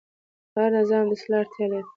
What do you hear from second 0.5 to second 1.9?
هر نظام د اصلاح اړتیا لري